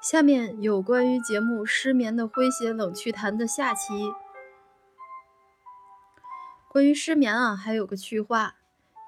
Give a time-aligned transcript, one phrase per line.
[0.00, 4.10] 下面有关于节目《失眠的诙谐冷趣谈》的下期。
[6.70, 8.54] 关于失眠啊，还有个趣话：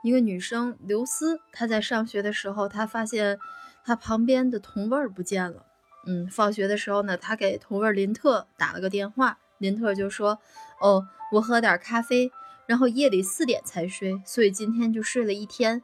[0.03, 3.39] 一个女生刘思，她在上学的时候，她发现
[3.87, 5.65] 她旁边的同位儿不见了。
[6.07, 10.41] 嗯，放学的时候呢，她给同位林特打了个电话，林特就说
[10.79, 12.31] ：“哦，我喝点咖啡，
[12.67, 15.83] 然后夜里四点才睡，所以今天就睡了一天，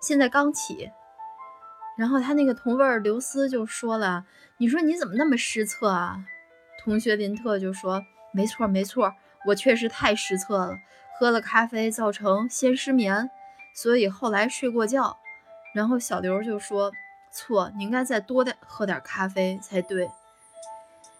[0.00, 0.90] 现在刚起。”
[1.98, 4.24] 然后他那个同位刘思就说了
[4.58, 6.24] ：“你说你怎么那么失策啊？”
[6.84, 9.12] 同学林特就说：“没错没错，
[9.48, 10.76] 我确实太失策了，
[11.18, 13.28] 喝了咖啡造成先失眠，
[13.74, 15.18] 所以后来睡过觉。”
[15.74, 16.92] 然后小刘就说
[17.34, 20.08] ：“错，你应该再多点喝点咖啡才对。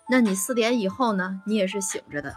[0.08, 1.42] 那你四点以后呢？
[1.44, 2.36] 你也是醒着的。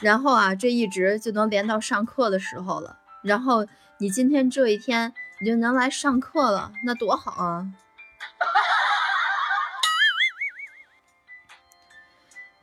[0.00, 3.00] 然后啊，这一直就能连到上课的时候了。
[3.24, 3.66] 然后
[3.98, 7.66] 你今天这一天。”你就能来上课了，那多好啊！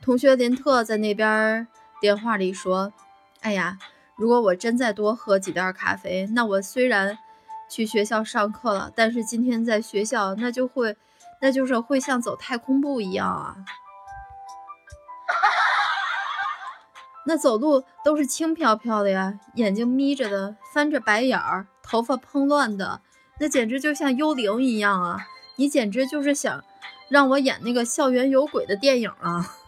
[0.02, 1.66] 同学林特在那边
[2.00, 2.92] 电话里说
[3.42, 3.76] ：“哎呀，
[4.16, 7.18] 如果我真再多喝几袋咖啡，那我虽然
[7.68, 10.96] 去学校上课了，但是今天在学校那就会，
[11.40, 13.56] 那就是会像走太空步一样啊！
[17.26, 23.00] 那走路都是轻飘飘的呀，眼睛眯着的，翻着白眼儿。”头发蓬乱的，
[23.38, 25.26] 那简直就像幽灵一样啊！
[25.56, 26.64] 你简直就是想
[27.08, 29.52] 让我演那个校园有鬼的电影啊！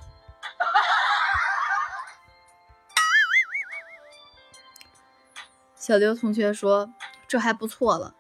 [5.77, 6.93] 小刘同学说
[7.27, 8.15] ：“这还不错了，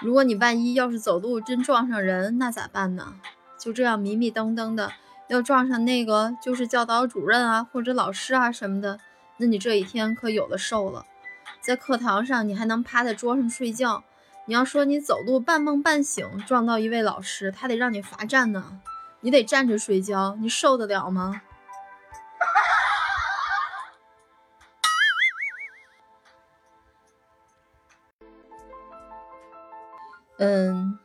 [0.00, 3.16] 如果你万一要是走路真撞上人，那咋办呢？
[3.58, 4.92] 就这样迷迷瞪瞪的，
[5.26, 9.00] 要撞上那个就是教导主任啊，或者老师啊什么的，
[9.38, 11.04] 那你这一天可有的受了。”
[11.68, 14.02] 在课堂上，你还能趴在桌上睡觉。
[14.46, 18.80] 你要说你走路半梦半醒撞到一位老师，他得让你罚站呢。
[19.20, 21.42] 你得站着睡觉，你受得了吗？
[30.38, 30.98] 嗯，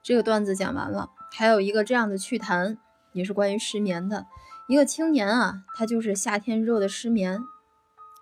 [0.00, 1.10] 这个段子讲完了。
[1.32, 2.78] 还有一个这样的趣谈，
[3.10, 4.26] 也是关于失眠的。
[4.68, 7.42] 一个青年啊，他就是夏天热的失眠，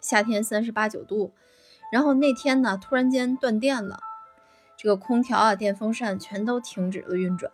[0.00, 1.34] 夏天三十八九度。
[1.92, 4.00] 然后那天呢，突然间断电了，
[4.78, 7.53] 这个空调啊、电风扇全都停止了运转。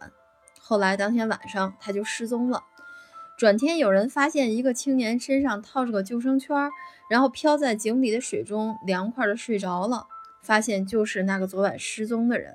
[0.60, 2.62] 后来当天晚上他就失踪了。
[3.36, 6.70] 转天有人发现一个青年身上套着个救生圈，
[7.10, 10.06] 然后漂在井里的水中，凉快的睡着了。
[10.40, 12.54] 发现就是那个昨晚失踪的人。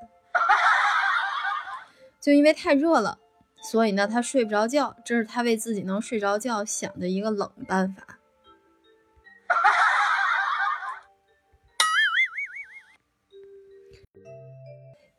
[2.21, 3.19] 就因为太热了，
[3.61, 4.95] 所以呢他睡不着觉。
[5.03, 8.19] 这是他为自己能睡着觉想的一个冷办法。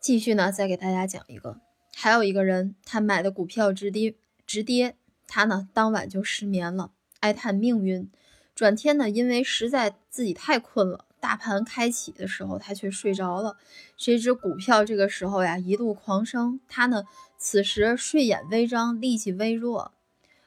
[0.04, 1.62] 继续呢，再给大家讲一个，
[1.96, 4.14] 还有一个人，他买的股票直跌
[4.46, 8.10] 直跌，他呢当晚就失眠了，哀叹命运。
[8.54, 13.56] 转天呢，因为实在自己太困了，大盘开启的时候他却睡着了。
[13.96, 17.04] 谁知股票这个时候呀一路狂升，他呢
[17.38, 19.92] 此时睡眼微张，力气微弱，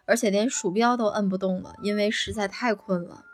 [0.05, 3.25] 而且连鼠标都摁不动了，因为实在太困了。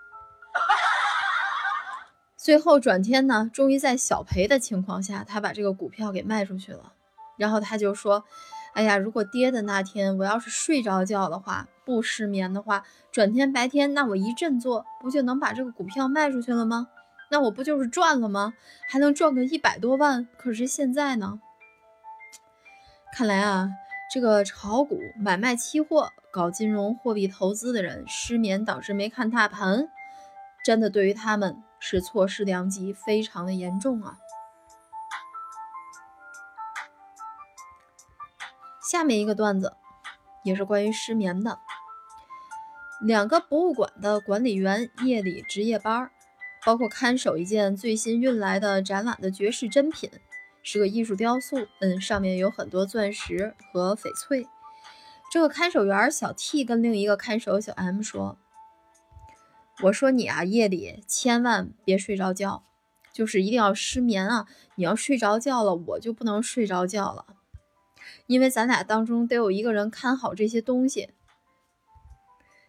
[2.43, 6.91] 最后转天呢，终于在小赔的情况下，他把这个股票给卖出去了。
[7.37, 8.25] 然后他就说
[8.75, 12.83] ：“哎呀，如果跌的那天我要是睡着觉的话，不失眠的话，
[13.13, 16.89] 转天白天那我一振作，不就能把这个股票卖出去了吗？
[17.31, 18.53] 那我不就是赚了吗？
[18.89, 20.27] 还能赚个一百多万。
[20.37, 21.39] 可是现在呢？
[23.13, 23.69] 看来啊，
[24.13, 29.87] 这个炒股、买卖期货、搞金融货币投资的人失眠导致没看大盘，
[30.65, 34.17] 真的对于他们。”是错失良机，非常的严重啊！
[38.89, 39.75] 下面一个段子
[40.45, 41.59] 也是关于失眠的。
[43.01, 46.09] 两个博物馆的管理员夜里值夜班，
[46.66, 50.09] 包括看守一件最新运来的展览的绝世珍品，
[50.63, 54.47] 是个艺术雕塑，嗯，上面有很多钻石和翡翠。
[55.29, 58.37] 这个看守员小 T 跟另一个看守小 M 说。
[59.81, 62.64] 我说你啊，夜里千万别睡着觉，
[63.11, 64.46] 就是一定要失眠啊！
[64.75, 67.25] 你要睡着觉了，我就不能睡着觉了，
[68.28, 71.09] 因为咱俩当中得有一个人看好这些东西。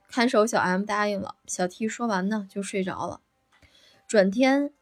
[0.09, 3.21] 看守小 M 答应了，小 T 说完呢就睡着了。
[4.09, 4.73] 转天，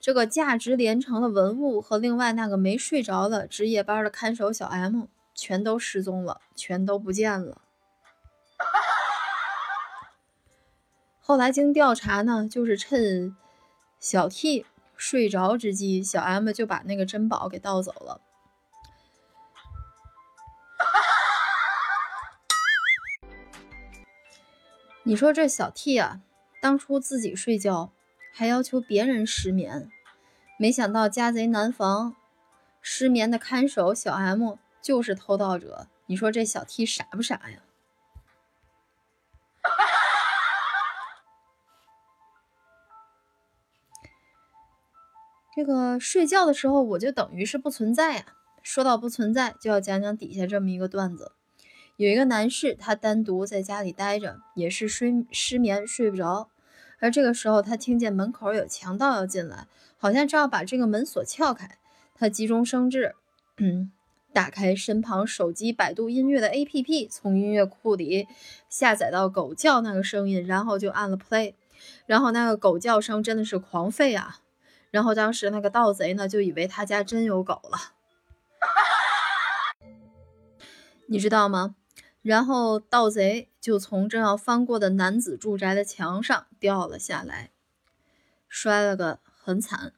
[0.00, 7.62] 这个价值连城的文物和另外那个没睡着的值夜班的看守小 M 全都失踪了，全都不见了。
[11.30, 13.36] 后来经调查呢就是趁
[14.00, 14.66] 小 t
[14.96, 18.20] 睡着之际小 m 就把那个珍宝给盗走了。
[25.04, 26.20] 你说这小 t 啊
[26.60, 27.92] 当初自己睡觉
[28.32, 29.88] 还要求别人失眠
[30.58, 32.16] 没想到家贼难防
[32.80, 35.86] 失眠的看守小 m 就是偷盗者。
[36.06, 37.62] 你说这小 t 傻不傻呀？
[45.54, 48.24] 这个睡觉的时候我就等于是不存在呀。
[48.62, 51.32] 说到不存在，就要讲讲底下这么一个段子。
[51.96, 56.48] 有一个男士，他单独在家里待着，也是睡失眠睡不着。
[56.98, 59.66] 而这个时候，他听见门口有强盗要进来，
[59.96, 61.78] 好像正要把这个门锁撬开。
[62.14, 63.14] 他急中生智，
[63.56, 63.90] 嗯，
[64.32, 68.28] 打开身旁手机百度音乐的 APP，从音乐库里
[68.68, 71.54] 下载到狗叫那个声音，然后就按了 play。
[72.04, 74.40] 然后那个狗叫声真的是狂吠啊！
[74.90, 77.78] 然后当时那个盗贼呢，就以为他家真有狗了，
[81.06, 81.76] 你知道吗？
[82.22, 87.50] 然后盗贼就从正要翻过的男子住宅的墙上掉了下来，
[88.48, 89.94] 摔了个很惨。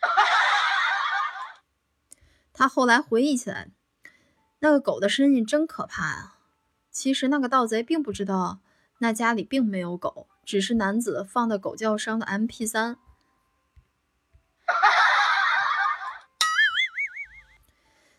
[2.54, 3.68] 他后来回忆起来，
[4.60, 6.38] 那个狗的声音真可怕啊！
[6.90, 8.60] 其实那个盗贼并不知道，
[8.98, 12.96] 那家里并没有狗，只是男子放的狗叫声的 MP3。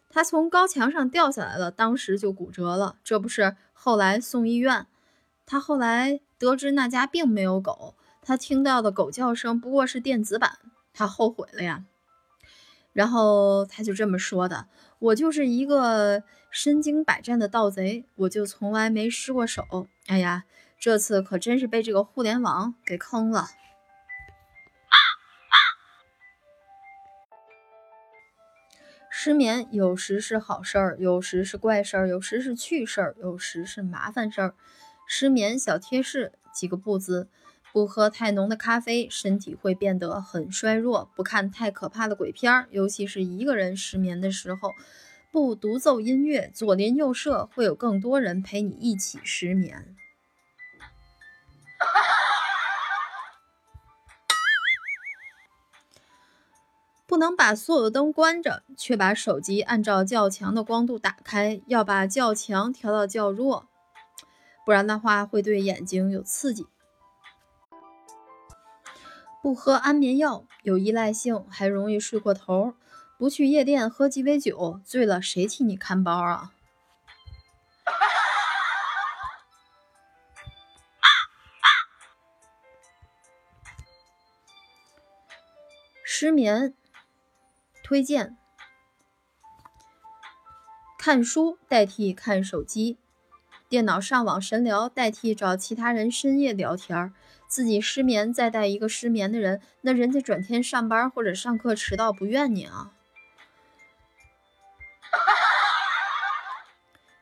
[0.09, 2.97] 他从高墙上掉下来了，当时就骨折了。
[3.03, 4.85] 这不是后来送医院，
[5.45, 10.59] 他后来得知那家并没有狗，他听到的狗叫声不过是电子版，
[10.93, 11.85] 他后悔了呀。
[12.91, 14.67] 然后他就这么说的
[14.99, 16.21] ：“我就是一个
[16.51, 19.87] 身经百战的盗贼，我就从来没失过手。
[20.05, 20.43] 哎呀，
[20.83, 23.47] 这次可真是被这个互联网给坑了。”
[29.09, 34.55] 失眠有时是好事儿，有时是怪事儿，有时是趣事儿，有时是麻烦事儿。
[35.07, 37.29] 失眠小贴士几个不字：
[37.71, 44.71] 不喝太浓的咖啡，身体会变得很衰弱；不看太可怕的鬼片儿，尤其是一个人失眠的时候；
[45.31, 49.95] 不独奏音乐，左邻右舍会有更多人陪你一起失眠。
[57.05, 63.67] 不能把所有的灯关着，却把手机按照较强的光度打开，要把较强调到较弱，
[64.65, 66.65] 不然的话会对眼睛有刺激。
[69.41, 72.73] 不喝安眠药有依赖性，还容易睡过头。
[73.17, 76.51] 不去夜店喝鸡尾酒，醉了谁替你看包啊？
[86.23, 86.73] 失眠。
[87.83, 88.37] 推荐
[90.97, 92.97] 看书代替看手机，
[93.67, 97.13] 电脑上网神聊代替找其他人深夜聊天，
[97.45, 102.93] 自己失眠再带一个失眠的人，那人家转天上班或者上课迟到不怨你啊？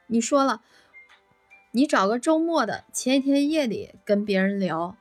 [0.05, 0.61] 你说了，
[1.71, 4.95] 你找个周末的前一天夜里跟别人聊，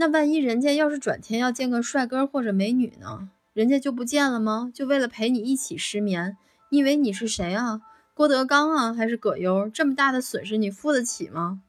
[0.00, 3.30] 那万一人家要是转天要见个帅哥或者美女呢？
[3.52, 4.70] 人家就不见了吗？
[4.72, 6.36] 就为了陪你一起失眠？
[6.68, 7.80] 你以为你是谁啊？
[8.14, 9.68] 郭德纲啊，还是葛优？
[9.68, 11.62] 这么大的损失你付得起吗？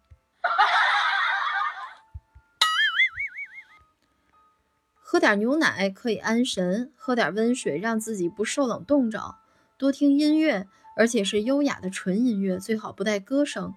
[5.01, 9.37] 喝点牛奶可以安神，喝点温水让自己不受冷冻着。
[9.75, 13.73] 多听音乐，而且是优雅的纯音乐，最好不带歌声。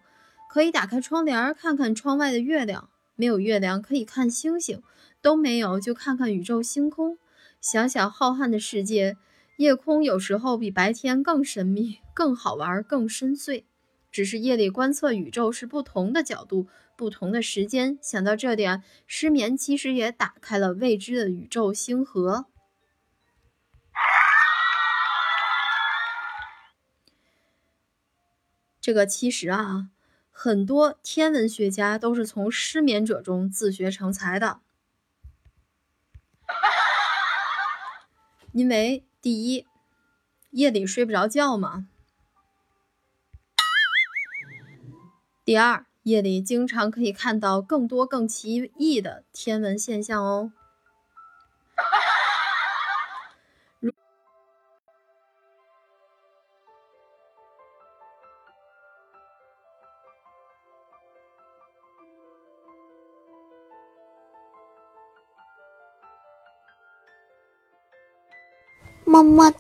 [0.51, 4.83] 可以打开窗帘看看窗外的月亮，没有月亮可以看星星，
[5.21, 7.19] 都没有就看看宇宙星空。
[7.61, 9.17] 想想浩瀚的世界，
[9.59, 13.65] 夜空有时候比白天更神秘、更好玩、更深邃。
[14.11, 16.67] 只是夜里观测宇宙是不同的角度、
[16.97, 17.99] 不同的时间。
[18.03, 22.47] 想到这点，失眠其实也打开了未知的宇宙星河。
[28.81, 29.91] 这个其实啊，
[30.33, 34.61] 很多天文学家都是从失眠者中自学成才的。
[38.53, 39.67] 因为第一，
[40.51, 41.87] 夜里睡不着觉嘛；
[45.45, 50.53] 第二，夜里经常可以看到更多更奇异的天文现象哦。
[69.13, 69.53] 么么